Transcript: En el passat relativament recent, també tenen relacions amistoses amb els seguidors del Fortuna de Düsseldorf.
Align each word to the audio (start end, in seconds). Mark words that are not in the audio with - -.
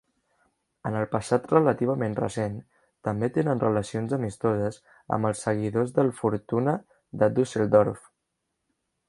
En 0.89 0.95
el 1.01 1.03
passat 1.09 1.43
relativament 1.51 2.15
recent, 2.19 2.55
també 3.09 3.29
tenen 3.35 3.61
relacions 3.65 4.17
amistoses 4.19 4.81
amb 5.19 5.31
els 5.31 5.45
seguidors 5.49 5.95
del 6.01 6.11
Fortuna 6.23 6.75
de 7.25 7.31
Düsseldorf. 7.39 8.03